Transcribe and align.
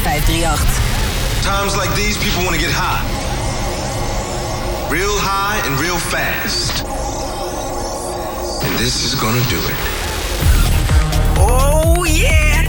538. 0.00 1.44
Times 1.44 1.76
like 1.76 1.94
these, 1.94 2.16
people 2.16 2.42
want 2.42 2.54
to 2.56 2.60
get 2.60 2.72
high. 2.72 3.04
Real 4.88 5.12
high 5.20 5.60
and 5.68 5.78
real 5.78 5.98
fast. 5.98 6.84
And 8.64 8.78
this 8.78 9.04
is 9.04 9.14
gonna 9.14 9.44
do 9.52 9.60
it. 9.60 9.76
Oh, 11.36 12.04
yeah! 12.08 12.64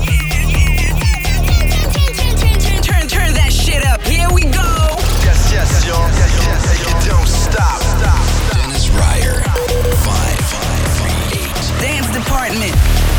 Turn, 2.83 3.07
turn 3.07 3.31
that 3.39 3.51
shit 3.55 3.85
up. 3.85 4.01
Here 4.03 4.27
we 4.27 4.43
go. 4.43 4.99
Yes, 5.23 5.51
yes, 5.55 5.87
y'all. 5.87 6.03
Make 6.11 6.83
it 6.83 6.99
don't 7.07 7.27
stop. 7.31 7.79
Dennis 8.59 8.91
Ruyer. 8.91 9.39
538. 10.03 11.79
Dance 11.79 12.11
department. 12.11 13.10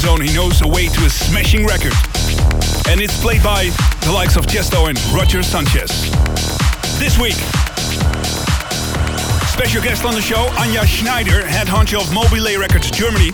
His 0.00 0.08
own, 0.08 0.22
he 0.22 0.32
knows 0.32 0.62
a 0.62 0.66
way 0.66 0.88
to 0.88 1.04
a 1.04 1.10
smashing 1.10 1.66
record. 1.66 1.92
And 2.88 3.02
it's 3.02 3.20
played 3.20 3.42
by 3.42 3.68
the 4.00 4.10
likes 4.10 4.34
of 4.36 4.46
Tiësto 4.46 4.88
and 4.88 4.98
Roger 5.12 5.42
Sanchez. 5.42 5.90
This 6.98 7.18
week, 7.18 7.36
special 9.52 9.82
guest 9.82 10.06
on 10.06 10.14
the 10.14 10.22
show, 10.22 10.46
Anja 10.56 10.86
Schneider, 10.86 11.46
head 11.46 11.66
honcho 11.66 12.00
of 12.00 12.06
Mobilee 12.16 12.58
Records 12.58 12.90
Germany, 12.90 13.28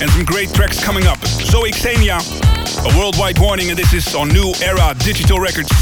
and 0.00 0.08
some 0.12 0.24
great 0.24 0.54
tracks 0.54 0.80
coming 0.80 1.08
up. 1.08 1.18
Zoe 1.26 1.72
Xenia, 1.72 2.20
a 2.22 2.96
worldwide 2.96 3.40
warning, 3.40 3.70
and 3.70 3.76
this 3.76 3.92
is 3.92 4.14
on 4.14 4.28
New 4.28 4.54
Era 4.62 4.94
Digital 5.00 5.40
Records. 5.40 5.72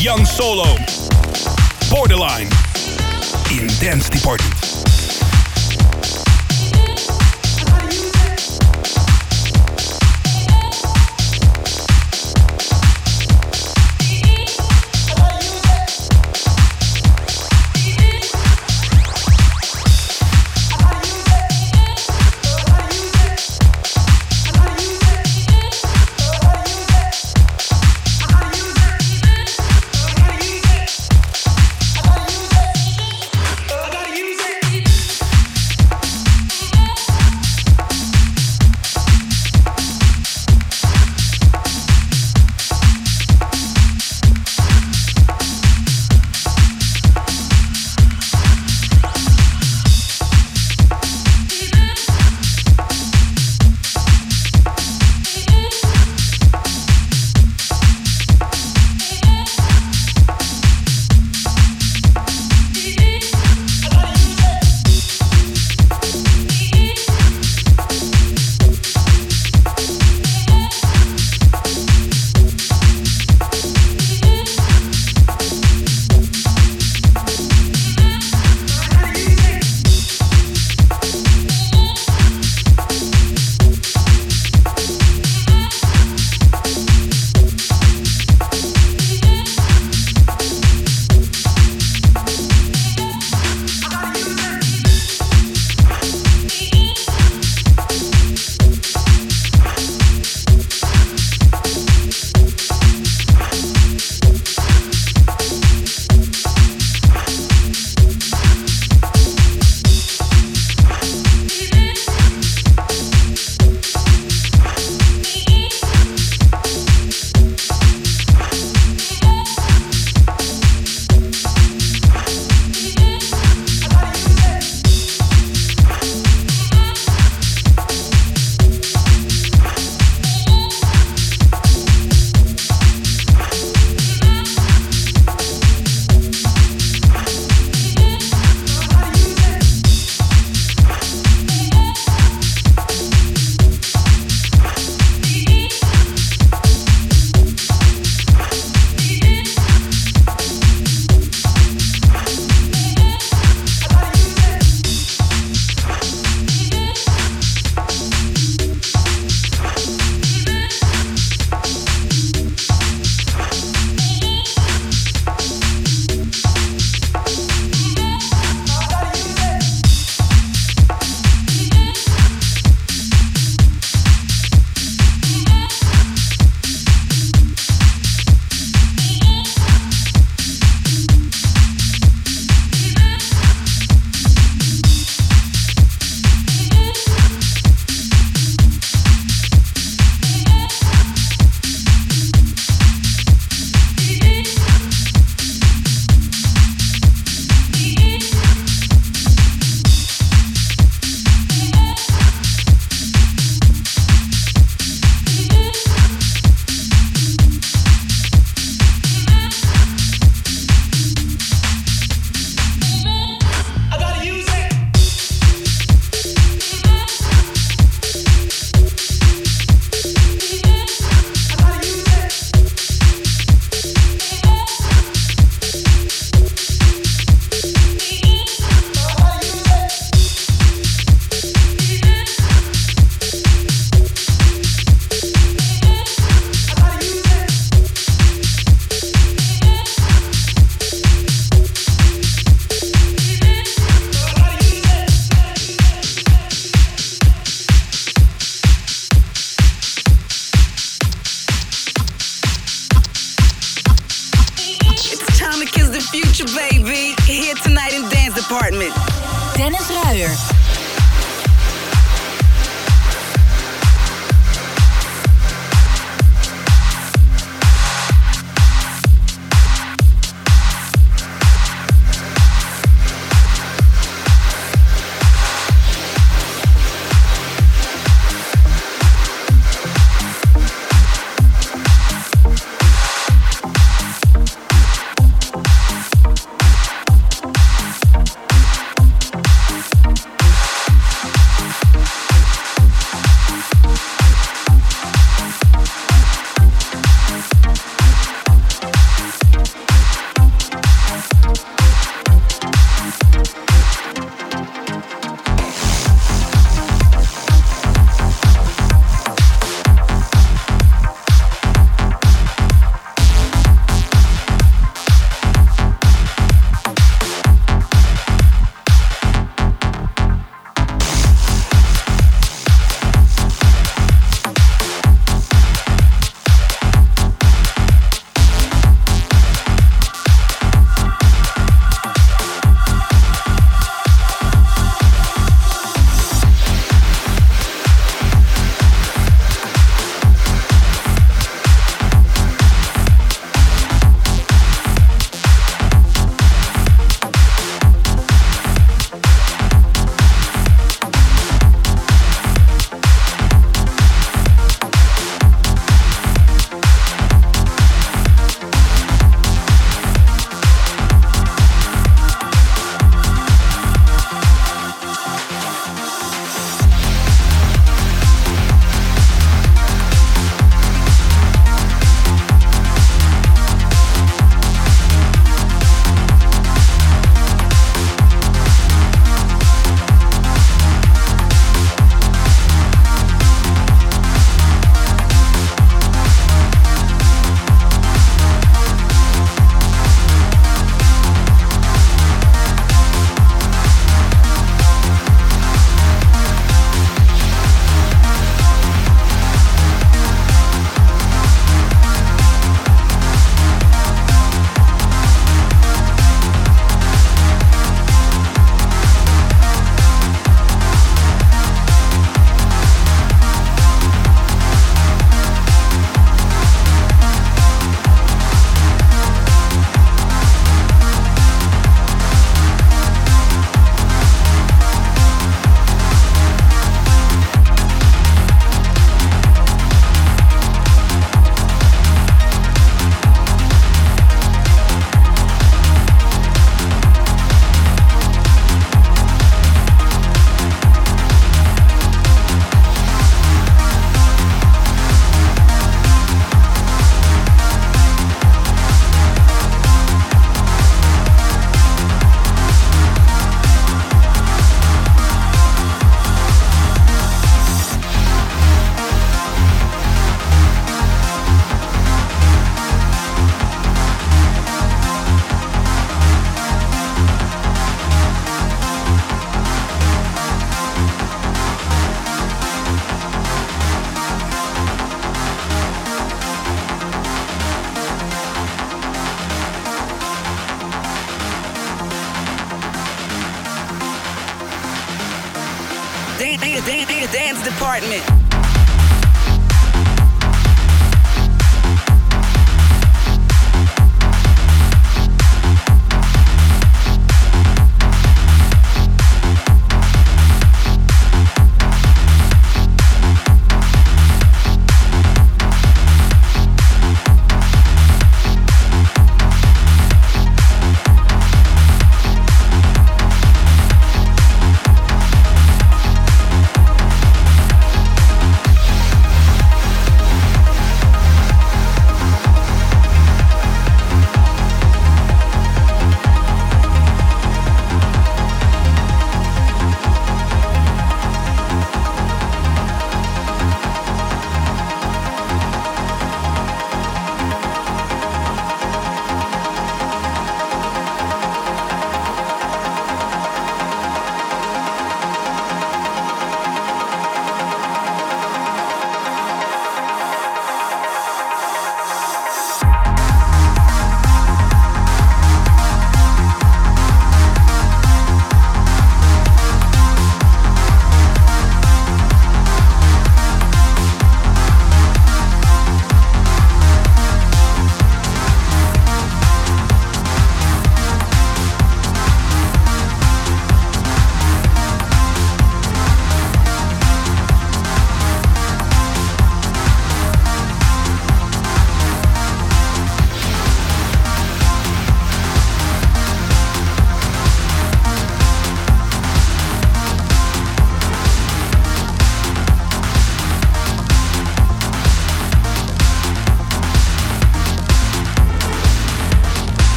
Young 0.00 0.24
Solo, 0.24 0.76
Borderline, 1.90 2.48
in 3.52 3.68
Dance 3.84 4.08
Department. 4.08 4.83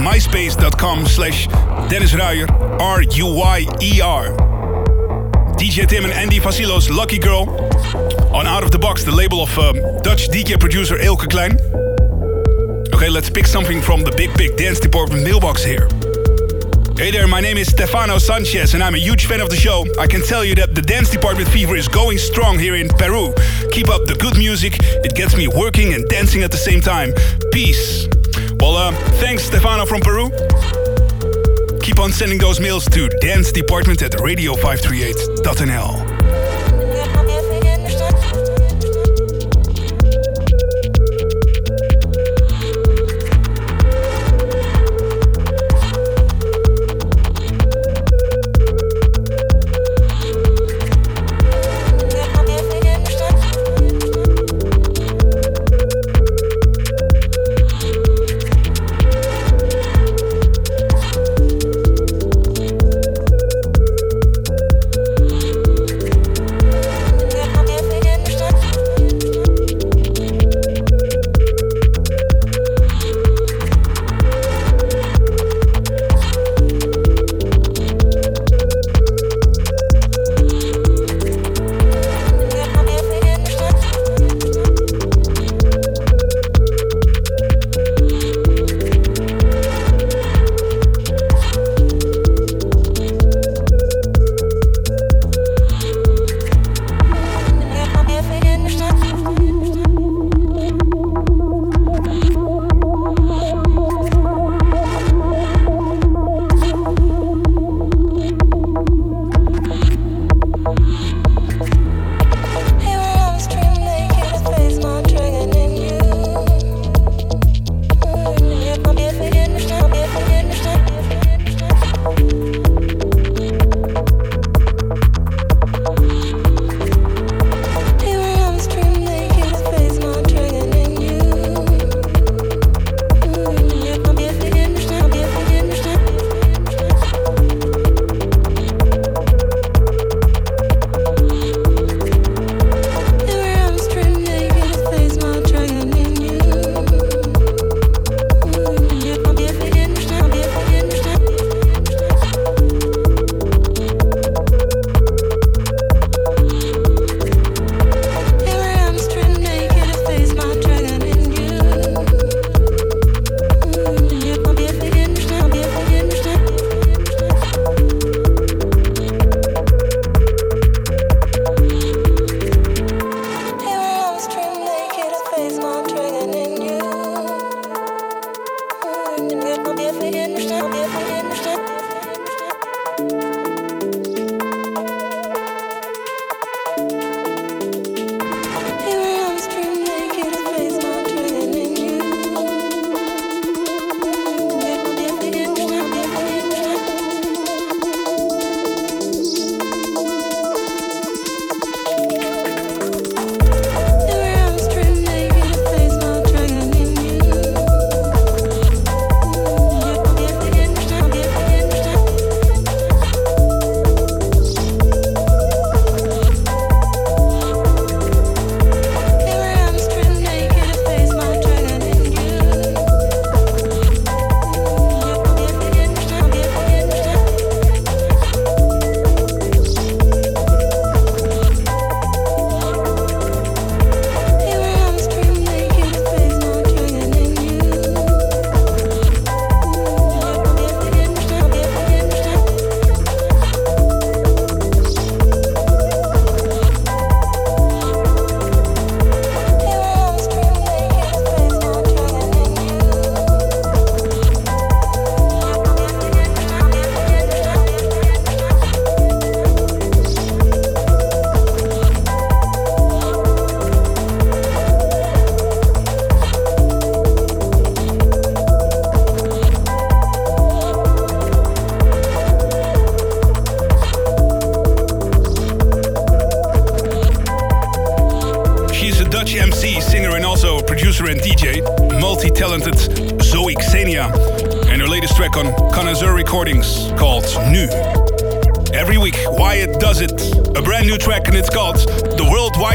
myspace.com 0.00 1.06
slash 1.06 1.46
Dennis 1.88 2.14
Ruyer, 2.14 2.46
R-U-Y-E-R. 2.80 4.36
DJ 5.56 5.86
Tim 5.86 6.04
and 6.04 6.12
Andy 6.12 6.38
Vasilo's 6.38 6.88
Lucky 6.88 7.18
Girl 7.18 7.48
on 8.32 8.46
Out 8.46 8.62
of 8.62 8.70
the 8.70 8.78
Box, 8.78 9.04
the 9.04 9.10
label 9.10 9.42
of 9.42 9.58
um, 9.58 9.76
Dutch 10.02 10.28
DJ 10.28 10.58
producer 10.58 10.96
Eelke 10.96 11.28
Kleijn. 11.28 11.60
Okay, 12.94 13.10
let's 13.10 13.28
pick 13.28 13.46
something 13.46 13.80
from 13.82 14.02
the 14.02 14.12
big, 14.12 14.36
big 14.36 14.56
dance 14.56 14.80
department 14.80 15.22
mailbox 15.22 15.62
here. 15.62 15.88
Hey 16.96 17.10
there, 17.10 17.26
my 17.26 17.40
name 17.40 17.56
is 17.56 17.68
Stefano 17.68 18.18
Sanchez 18.18 18.74
and 18.74 18.82
I'm 18.82 18.94
a 18.94 18.98
huge 18.98 19.26
fan 19.26 19.40
of 19.40 19.48
the 19.48 19.56
show. 19.56 19.86
I 19.98 20.06
can 20.06 20.22
tell 20.22 20.44
you 20.44 20.54
that 20.56 20.74
the 20.74 20.82
dance 20.82 21.10
department 21.10 21.48
fever 21.48 21.76
is 21.76 21.88
going 21.88 22.18
strong 22.18 22.58
here 22.58 22.76
in 22.76 22.88
Peru. 22.88 23.32
Keep 23.72 23.88
up 23.88 24.04
the 24.06 24.16
good 24.20 24.36
music, 24.36 24.74
it 24.80 25.14
gets 25.14 25.36
me 25.36 25.48
working 25.48 25.94
and 25.94 26.06
dancing 26.08 26.42
at 26.42 26.50
the 26.50 26.58
same 26.58 26.80
time. 26.80 27.14
Peace. 27.52 28.06
Well, 28.60 28.76
uh, 28.76 28.92
thanks, 29.20 29.44
Stefano 29.44 29.86
from 29.86 30.00
Peru. 30.00 30.30
Keep 31.80 31.98
on 31.98 32.12
sending 32.12 32.38
those 32.38 32.60
mails 32.60 32.84
to 32.90 33.08
dance 33.20 33.52
department 33.52 34.02
at 34.02 34.12
radio538.nl. 34.12 36.09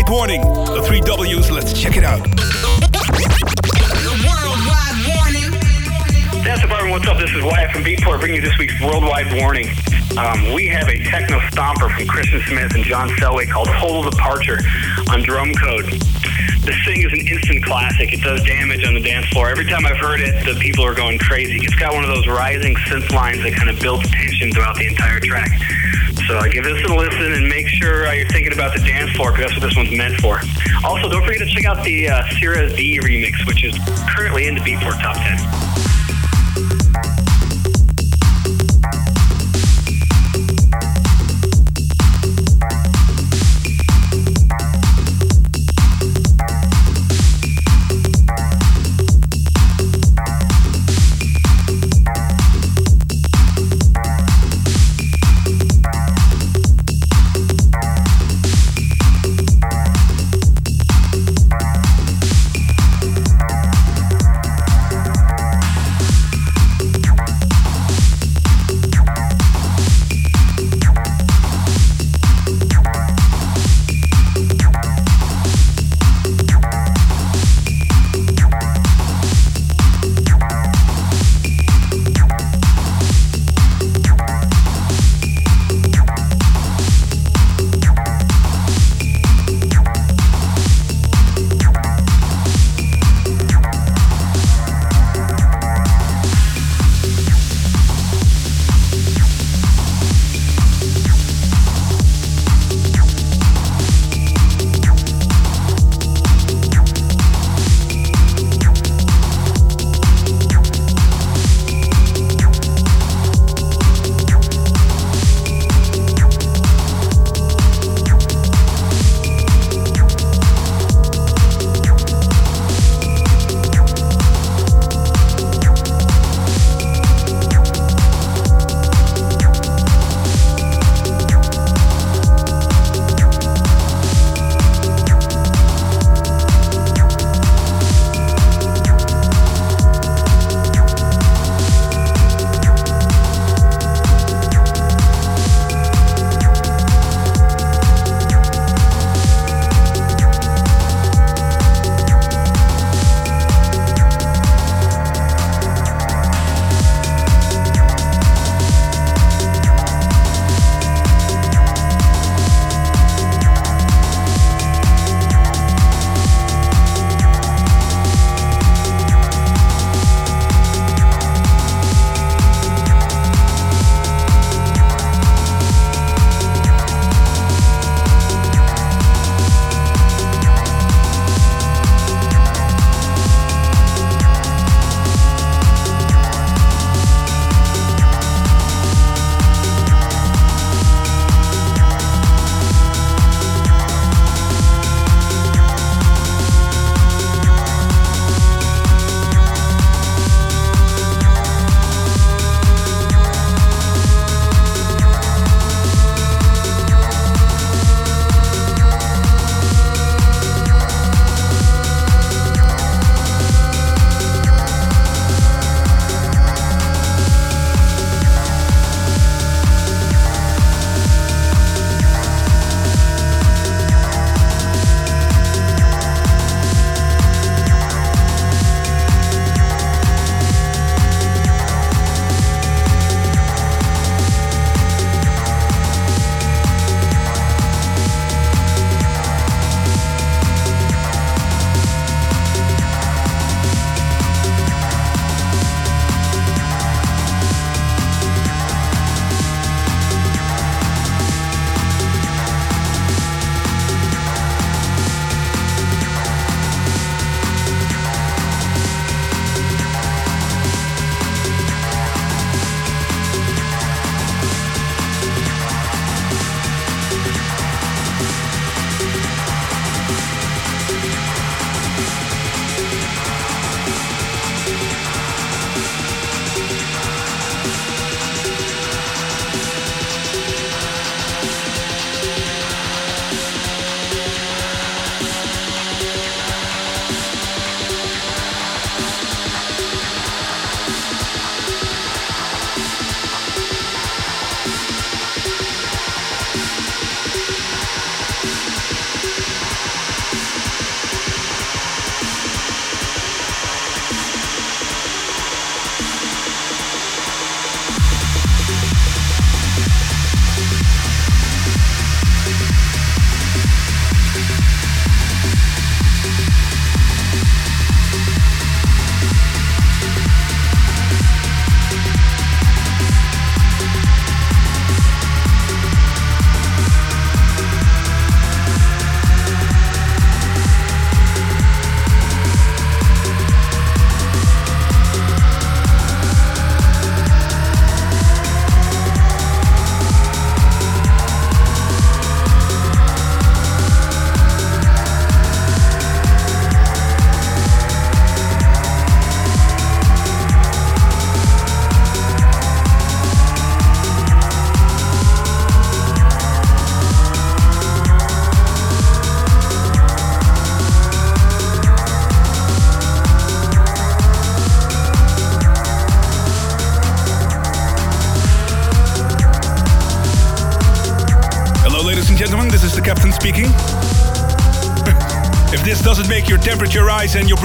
Worldwide 0.08 0.44
Warning. 0.46 0.76
The 0.76 0.84
three 0.86 1.02
W's, 1.02 1.52
let's 1.52 1.74
check 1.74 1.98
it 1.98 2.04
out. 2.04 2.22
The 2.24 2.36
worldwide 4.22 4.98
warning. 5.10 5.52
Dance 6.44 6.62
Department, 6.62 6.92
what's 6.92 7.08
up? 7.08 7.18
This 7.18 7.32
is 7.32 7.44
Wyatt 7.44 7.72
from 7.72 7.84
Beatport 7.84 8.20
bringing 8.20 8.36
you 8.36 8.42
this 8.42 8.58
week's 8.58 8.80
Worldwide 8.82 9.34
Warning. 9.34 9.70
Um, 10.18 10.54
we 10.54 10.68
have 10.68 10.88
a 10.90 11.04
techno 11.06 11.40
stomper 11.50 11.90
from 11.96 12.08
Christian 12.08 12.42
Smith 12.48 12.76
and 12.76 12.84
John 12.84 13.10
Selway 13.18 13.50
called 13.50 13.68
Total 13.80 14.04
Departure 14.10 14.60
on 15.12 15.24
Drum 15.24 15.54
Code. 15.56 15.86
This 16.62 16.78
thing 16.86 17.02
is 17.02 17.12
an 17.12 17.26
instant 17.28 17.64
classic. 17.64 18.14
It 18.14 18.22
does 18.22 18.44
damage 18.44 18.86
on 18.86 18.94
the 18.94 19.02
dance 19.02 19.28
floor. 19.30 19.50
Every 19.50 19.66
time 19.66 19.86
I've 19.86 19.98
heard 19.98 20.22
it, 20.22 20.46
the 20.46 20.60
people 20.60 20.86
are 20.86 20.96
going 20.96 21.18
crazy. 21.20 21.58
It's 21.62 21.76
got 21.76 21.94
one 21.94 22.04
of 22.04 22.10
those 22.10 22.28
rising 22.28 22.76
synth 22.88 23.12
lines 23.12 23.42
that 23.44 23.56
kind 23.56 23.70
of 23.70 23.80
builds 23.80 24.10
tension 24.12 24.52
throughout 24.52 24.76
the 24.76 24.88
entire 24.88 25.20
track. 25.20 25.50
So 26.28 26.40
I 26.40 26.50
give 26.50 26.64
this 26.64 26.84
a 26.90 26.94
listen 26.94 27.34
and 27.34 27.48
make 27.48 27.68
sure 27.68 28.08
uh, 28.08 28.14
you're 28.14 28.28
thinking 28.30 28.52
about 28.52 28.76
the 28.76 28.84
dance 28.84 29.12
floor 29.12 29.32
because 29.32 29.52
that's 29.52 29.62
what 29.62 29.68
this 29.68 29.78
one's 29.78 29.96
meant 29.96 30.20
for. 30.22 30.42
Also, 30.84 31.08
don't 31.08 31.24
forget 31.24 31.40
to 31.40 31.46
check 31.46 31.66
out 31.66 31.84
the 31.84 32.10
uh, 32.10 32.24
Cirez 32.24 32.76
D 32.76 33.00
remix, 33.00 33.46
which 33.46 33.64
is 33.64 33.78
currently 34.10 34.48
in 34.48 34.56
the 34.56 34.62
Beatport 34.62 35.00
Top 35.02 35.16
10. 35.18 35.45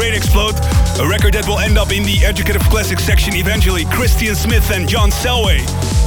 Rise 0.01 0.09
and 0.09 0.25
your 0.25 0.33
brain 0.35 0.55
explode, 0.55 0.55
a 1.01 1.09
record 1.09 1.35
that 1.35 1.47
will 1.47 1.59
end 1.59 1.77
up 1.79 1.93
in 1.93 2.03
the 2.03 2.25
Educative 2.25 2.63
Classics 2.71 3.05
section 3.05 3.35
eventually. 3.35 3.85
Christian 3.87 4.35
Smith 4.35 4.71
and 4.71 4.89
John 4.89 5.11
Selway. 5.11 5.61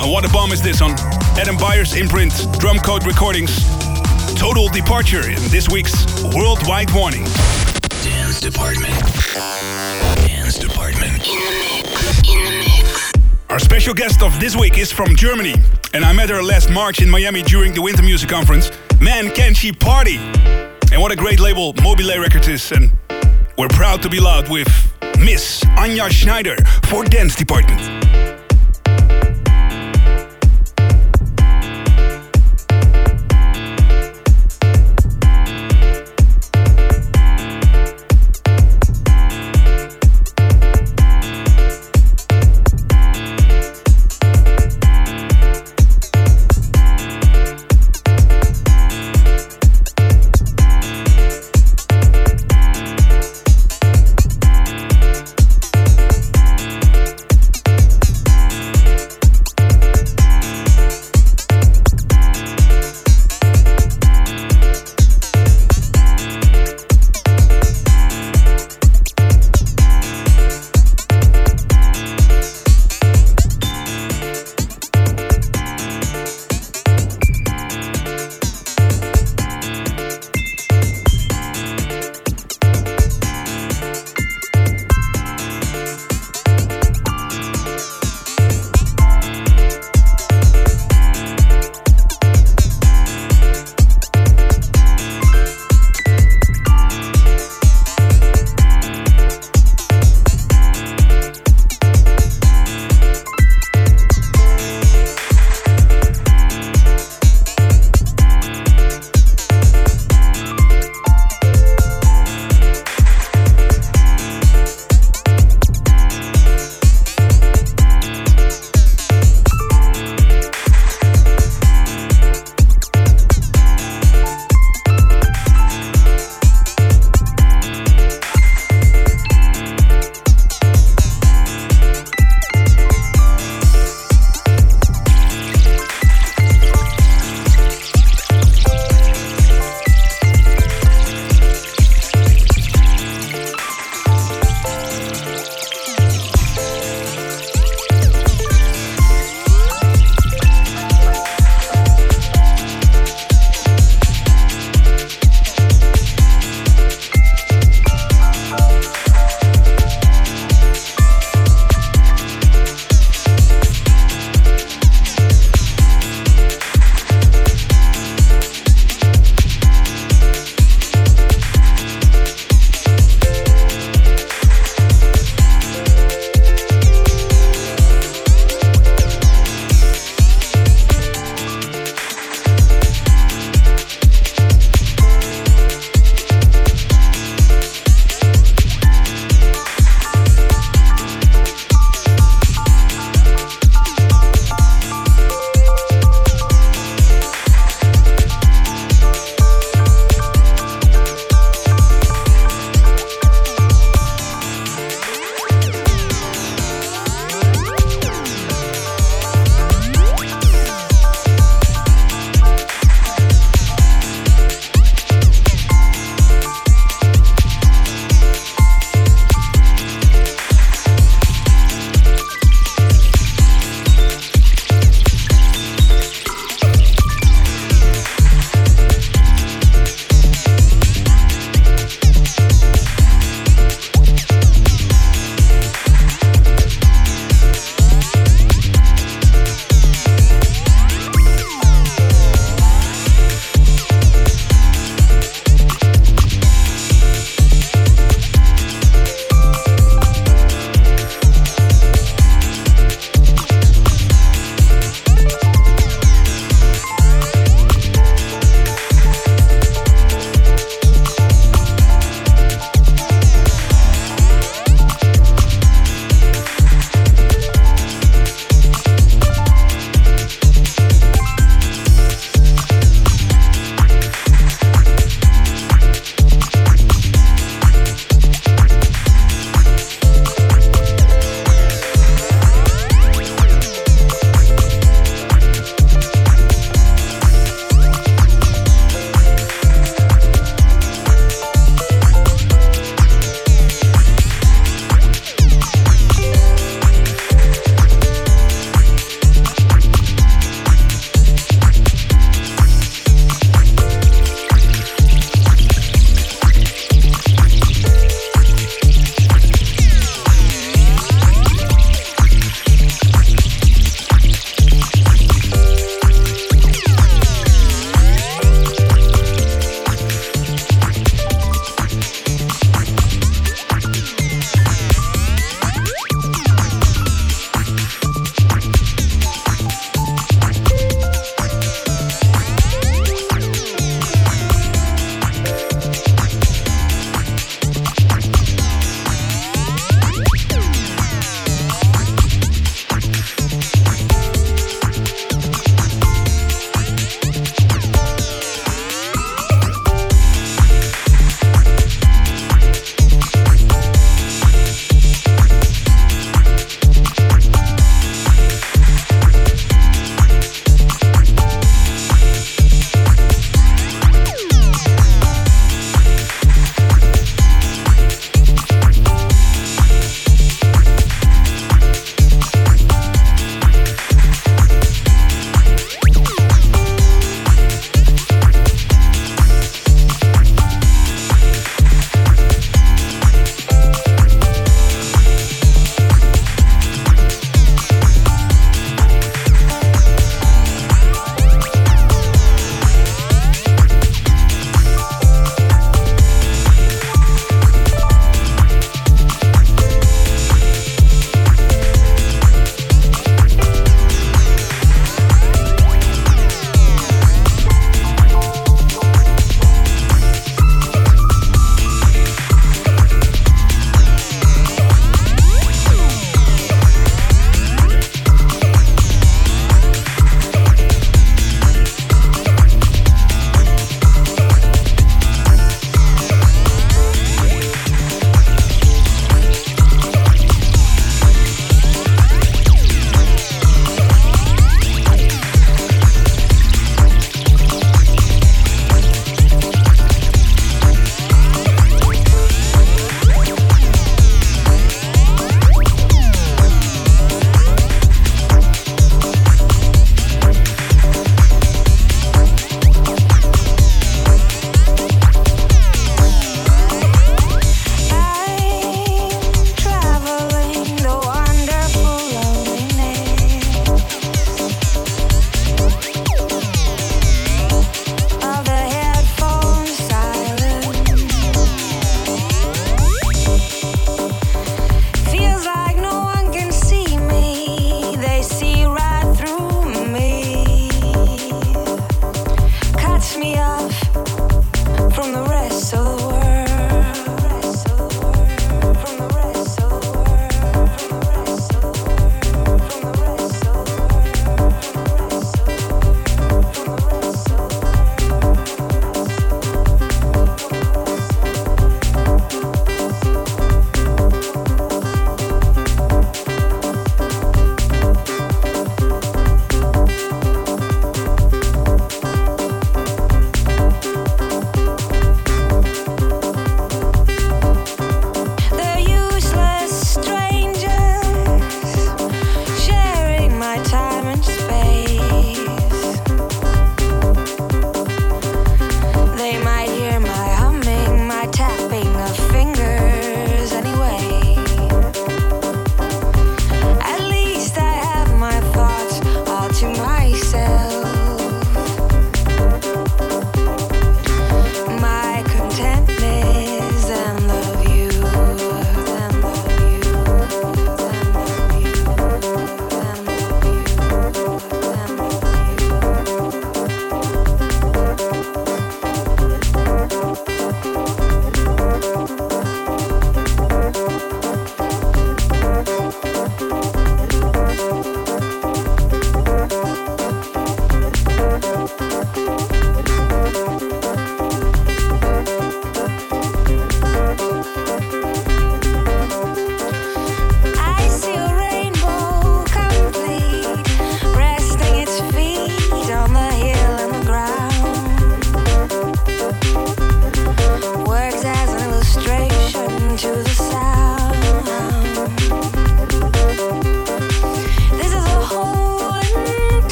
And 0.00 0.12
what 0.12 0.24
a 0.24 0.32
bomb 0.32 0.52
is 0.52 0.60
this 0.60 0.80
on 0.80 0.92
Adam 1.38 1.56
Beyer's 1.56 1.96
imprint, 1.96 2.32
Drumcode 2.60 3.06
Recordings. 3.06 3.64
Total 4.36 4.68
departure 4.68 5.30
in 5.30 5.40
this 5.50 5.68
week's 5.68 6.22
Worldwide 6.34 6.92
Warning. 6.92 7.24
Dance 8.02 8.40
Department. 8.40 8.92
Dance 10.26 10.58
Department. 10.58 11.26
In 11.26 11.38
the 11.38 11.54
mix. 11.58 12.28
In 12.28 12.44
the 12.44 12.58
mix. 12.58 13.12
Our 13.48 13.58
special 13.58 13.94
guest 13.94 14.22
of 14.22 14.38
this 14.40 14.54
week 14.56 14.78
is 14.78 14.92
from 14.92 15.16
Germany, 15.16 15.54
and 15.94 16.04
I 16.04 16.12
met 16.12 16.28
her 16.30 16.42
last 16.42 16.70
March 16.70 17.00
in 17.00 17.08
Miami 17.08 17.42
during 17.42 17.74
the 17.74 17.82
Winter 17.82 18.02
Music 18.02 18.28
Conference. 18.28 18.70
Man, 19.00 19.30
can 19.30 19.54
she 19.54 19.72
party! 19.72 20.18
And 20.90 21.00
what 21.00 21.12
a 21.12 21.16
great 21.16 21.40
label 21.40 21.72
Mobilee 21.74 22.20
Records 22.20 22.48
is, 22.48 22.72
and 22.72 22.97
we're 23.58 23.68
proud 23.68 24.00
to 24.00 24.08
be 24.08 24.20
loud 24.20 24.48
with 24.48 24.68
Miss 25.18 25.64
Anja 25.76 26.08
Schneider 26.08 26.56
for 26.84 27.04
Dance 27.04 27.34
Department. 27.34 28.07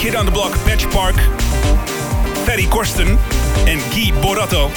Kid 0.00 0.14
on 0.14 0.24
the 0.24 0.32
Block, 0.32 0.52
Patch 0.64 0.88
Park, 0.88 1.14
Ferry 2.46 2.62
Korsten, 2.62 3.18
and 3.68 3.80
Guy 3.92 4.10
Borato. 4.22 4.70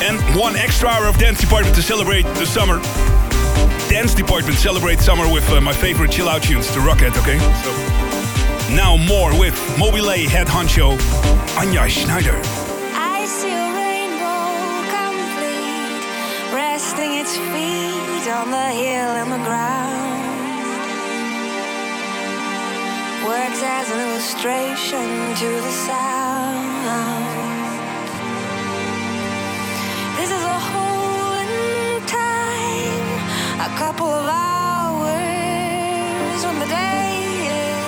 And 0.00 0.18
one 0.34 0.56
extra 0.56 0.88
hour 0.88 1.04
of 1.04 1.18
Dance 1.18 1.38
Department 1.38 1.76
to 1.76 1.82
celebrate 1.82 2.22
the 2.22 2.46
summer. 2.46 2.78
Dance 3.90 4.14
Department 4.14 4.56
celebrate 4.56 5.00
summer 5.00 5.30
with 5.30 5.46
uh, 5.50 5.60
my 5.60 5.74
favorite 5.74 6.10
chill 6.10 6.30
out 6.30 6.42
tunes, 6.42 6.72
the 6.72 6.80
Rocket, 6.80 7.14
okay? 7.18 7.38
So 7.62 8.74
now 8.74 8.96
more 8.96 9.38
with 9.38 9.54
Mobilee 9.76 10.26
Head 10.26 10.46
Honcho, 10.46 10.96
Anja 11.58 11.86
Schneider. 11.86 12.53
As 23.80 23.90
an 23.90 23.98
illustration 24.06 25.06
to 25.42 25.48
the 25.66 25.74
sound. 25.88 26.74
This 30.18 30.30
is 30.30 30.44
a 30.56 30.60
hole 30.70 31.32
in 31.42 31.50
time, 32.06 33.08
a 33.68 33.70
couple 33.82 34.10
of 34.20 34.26
hours 34.46 35.18
when 36.46 36.58
the 36.64 36.70
day 36.82 37.14
is 37.68 37.84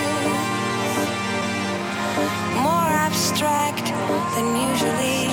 more 2.67 2.91
abstract 3.07 3.87
than 4.35 4.47
usually. 4.71 5.26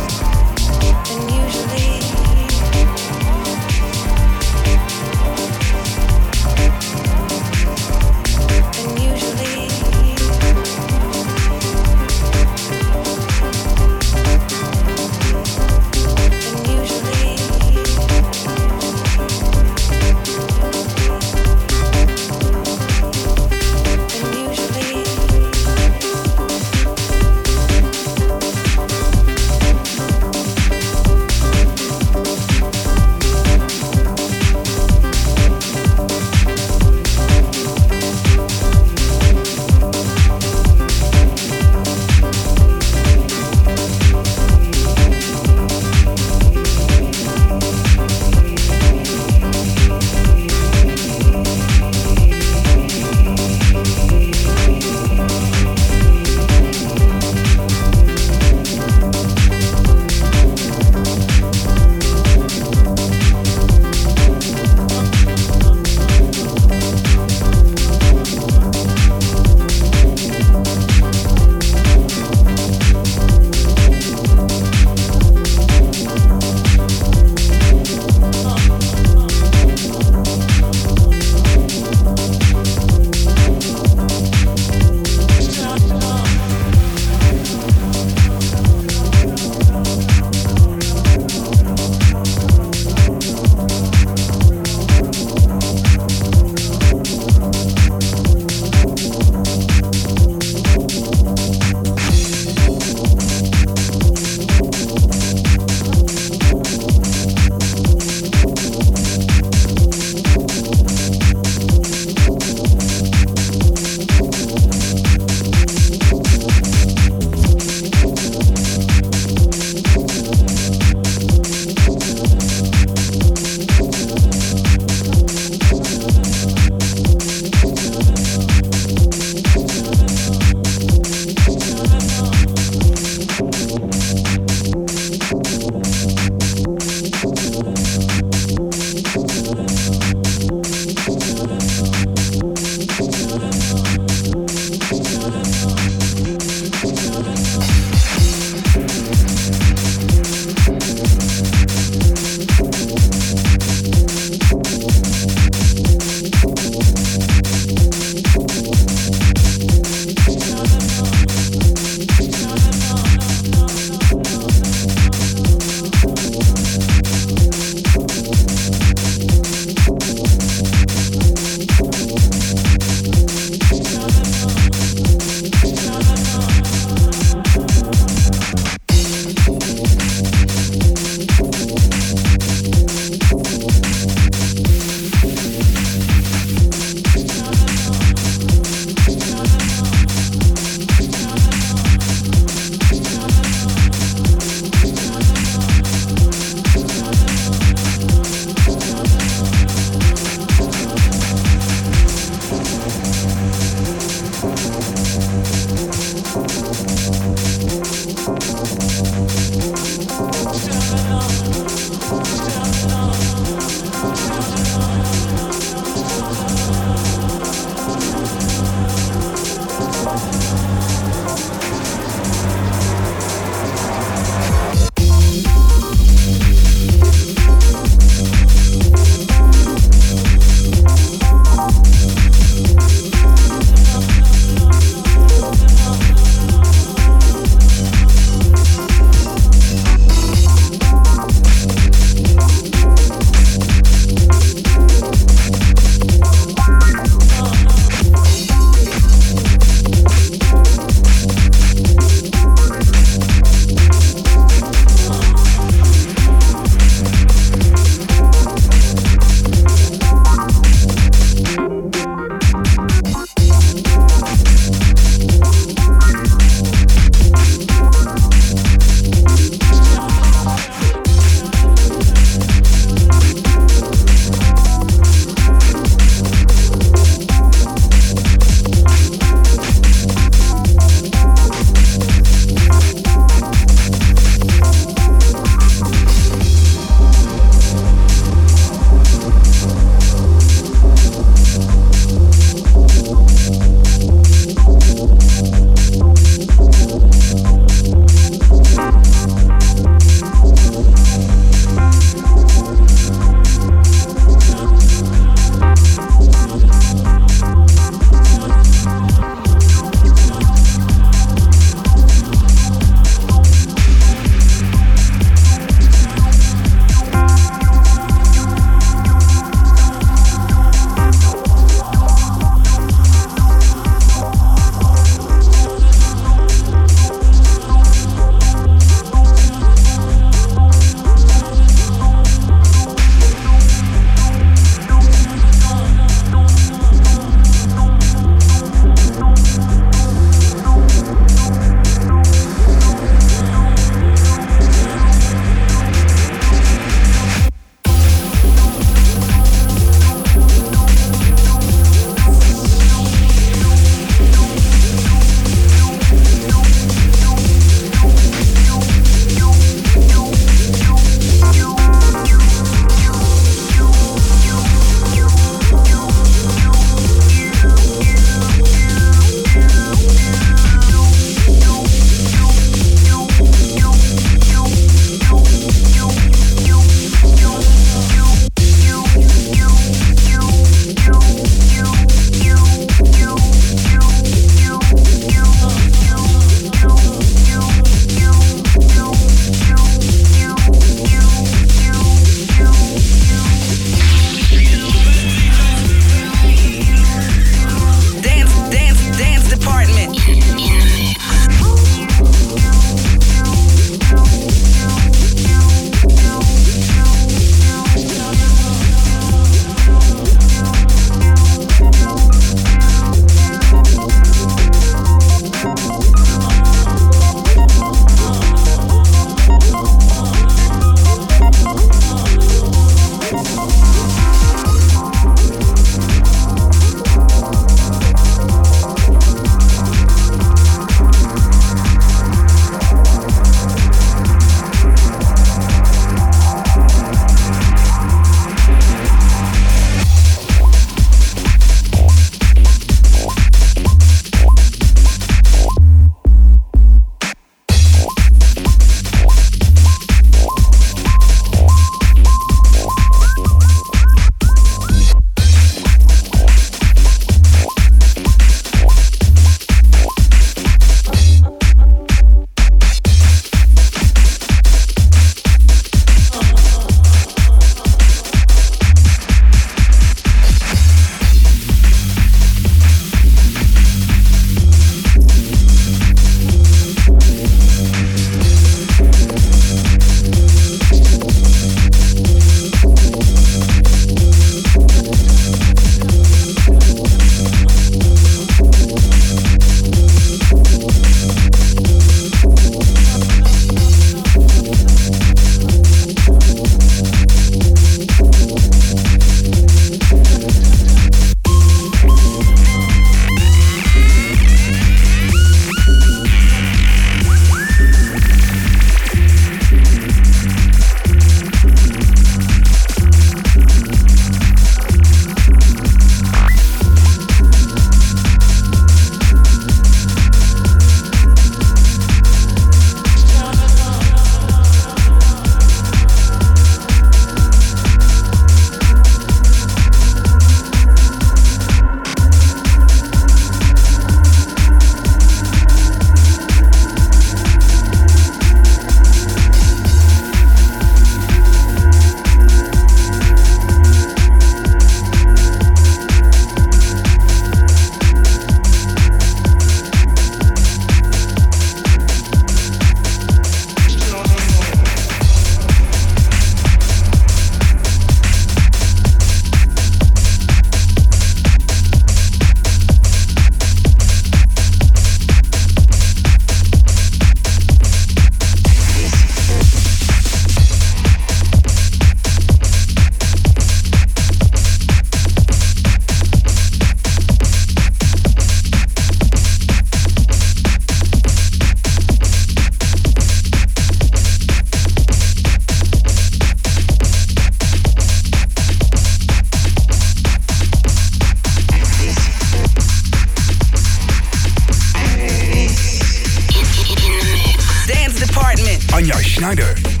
Anja 599.01 599.17
Schneider. 599.23 600.00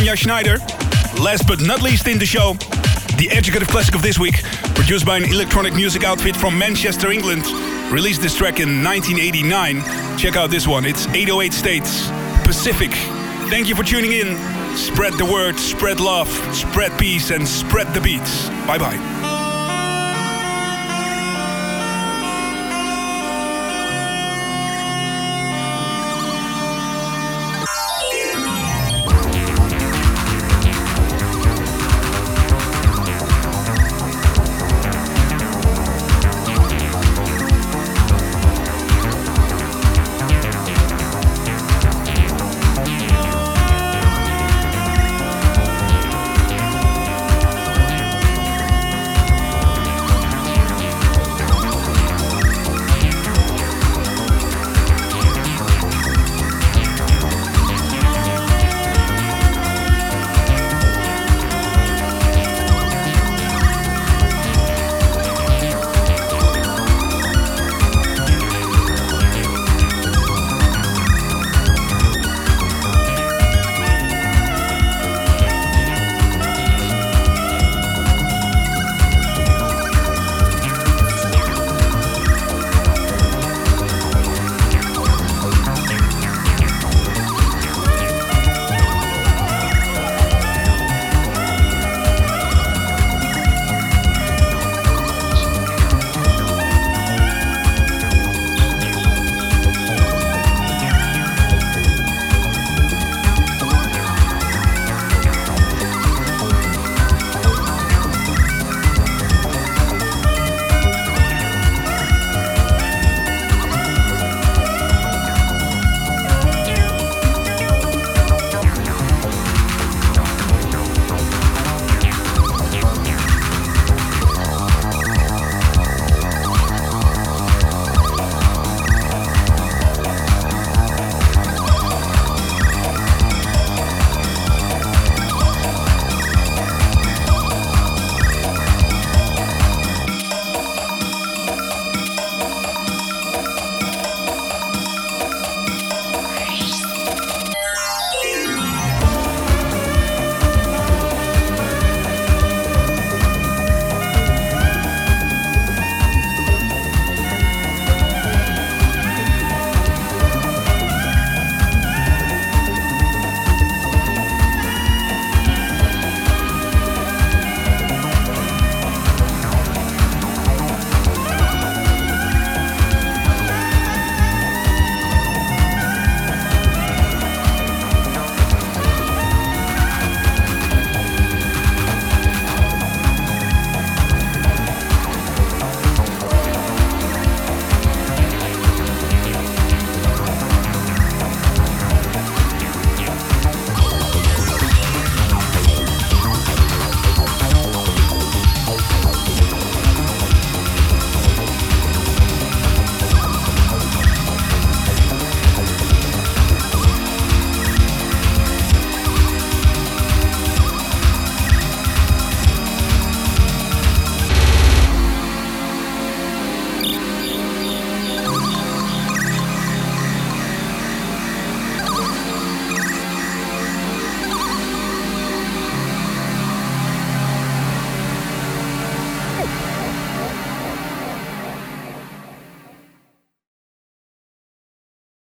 Vielen 0.00 0.16
Schneider. 0.16 0.56
Last 1.20 1.46
but 1.46 1.60
not 1.60 1.82
least 1.82 2.08
in 2.08 2.18
the 2.18 2.24
show, 2.24 2.54
the 3.18 3.28
educative 3.30 3.68
classic 3.68 3.94
of 3.94 4.00
this 4.00 4.18
week, 4.18 4.42
produced 4.74 5.04
by 5.04 5.18
an 5.18 5.24
electronic 5.24 5.74
music 5.74 6.04
outfit 6.04 6.34
from 6.34 6.58
Manchester, 6.58 7.12
England, 7.12 7.46
released 7.92 8.22
this 8.22 8.34
track 8.34 8.60
in 8.60 8.82
1989. 8.82 10.16
Check 10.16 10.36
out 10.36 10.48
this 10.48 10.66
one, 10.66 10.86
it's 10.86 11.06
808 11.08 11.52
State's 11.52 12.08
Pacific. 12.44 12.92
Thank 13.50 13.68
you 13.68 13.74
for 13.74 13.82
tuning 13.82 14.12
in. 14.12 14.38
Spread 14.74 15.12
the 15.18 15.26
word, 15.26 15.58
spread 15.58 16.00
love, 16.00 16.28
spread 16.54 16.98
peace, 16.98 17.30
and 17.30 17.46
spread 17.46 17.92
the 17.92 18.00
beats. 18.00 18.48
Bye 18.66 18.78
bye. 18.78 19.19